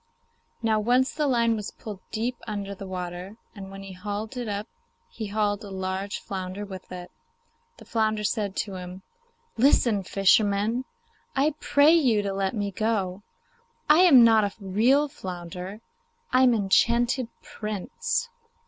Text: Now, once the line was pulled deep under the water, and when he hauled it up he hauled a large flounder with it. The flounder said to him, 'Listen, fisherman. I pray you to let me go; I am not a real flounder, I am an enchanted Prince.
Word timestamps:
Now, 0.63 0.79
once 0.79 1.13
the 1.13 1.27
line 1.27 1.55
was 1.55 1.69
pulled 1.69 1.99
deep 2.09 2.35
under 2.47 2.73
the 2.73 2.87
water, 2.87 3.37
and 3.53 3.69
when 3.69 3.83
he 3.83 3.93
hauled 3.93 4.35
it 4.35 4.47
up 4.47 4.67
he 5.11 5.27
hauled 5.27 5.63
a 5.63 5.69
large 5.69 6.17
flounder 6.17 6.65
with 6.65 6.91
it. 6.91 7.11
The 7.77 7.85
flounder 7.85 8.23
said 8.23 8.55
to 8.55 8.77
him, 8.77 9.03
'Listen, 9.57 10.01
fisherman. 10.01 10.85
I 11.35 11.53
pray 11.59 11.93
you 11.93 12.23
to 12.23 12.33
let 12.33 12.55
me 12.55 12.71
go; 12.71 13.21
I 13.87 13.99
am 13.99 14.23
not 14.23 14.43
a 14.43 14.53
real 14.59 15.07
flounder, 15.07 15.81
I 16.33 16.41
am 16.41 16.55
an 16.55 16.63
enchanted 16.63 17.27
Prince. 17.43 18.27